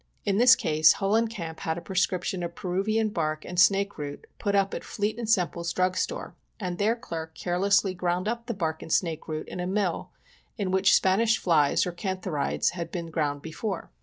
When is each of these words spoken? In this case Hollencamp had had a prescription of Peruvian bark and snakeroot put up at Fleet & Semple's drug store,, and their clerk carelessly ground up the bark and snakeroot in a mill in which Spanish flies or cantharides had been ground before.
In 0.25 0.39
this 0.39 0.55
case 0.55 0.93
Hollencamp 0.93 1.59
had 1.59 1.75
had 1.75 1.77
a 1.77 1.81
prescription 1.81 2.41
of 2.41 2.55
Peruvian 2.55 3.09
bark 3.09 3.45
and 3.45 3.59
snakeroot 3.59 4.25
put 4.39 4.55
up 4.55 4.73
at 4.73 4.83
Fleet 4.83 5.29
& 5.29 5.29
Semple's 5.29 5.71
drug 5.73 5.95
store,, 5.95 6.35
and 6.59 6.79
their 6.79 6.95
clerk 6.95 7.35
carelessly 7.35 7.93
ground 7.93 8.27
up 8.27 8.47
the 8.47 8.55
bark 8.55 8.81
and 8.81 8.89
snakeroot 8.91 9.47
in 9.47 9.59
a 9.59 9.67
mill 9.67 10.09
in 10.57 10.71
which 10.71 10.95
Spanish 10.95 11.37
flies 11.37 11.85
or 11.85 11.91
cantharides 11.91 12.71
had 12.71 12.89
been 12.89 13.11
ground 13.11 13.43
before. 13.43 13.91